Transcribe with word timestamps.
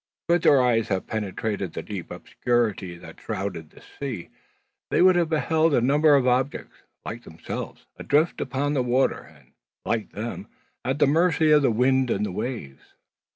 Could 0.27 0.41
their 0.41 0.59
eyes 0.59 0.87
have 0.87 1.05
penetrated 1.05 1.73
the 1.73 1.83
deep 1.83 2.09
obscurity 2.09 2.97
that 2.97 3.19
shrouded 3.19 3.69
the 3.69 3.83
sea, 3.99 4.29
they 4.89 4.99
would 4.99 5.15
have 5.15 5.29
beheld 5.29 5.75
a 5.75 5.79
number 5.79 6.15
of 6.15 6.25
objects, 6.25 6.81
like 7.05 7.23
themselves, 7.23 7.85
adrift 7.97 8.41
upon 8.41 8.73
the 8.73 8.81
water, 8.81 9.19
and 9.21 9.51
like 9.85 10.13
them, 10.13 10.47
at 10.83 10.97
the 10.97 11.05
mercy 11.05 11.51
of 11.51 11.61
the 11.61 11.69
winds 11.69 12.11
and 12.11 12.33
waves. 12.33 12.95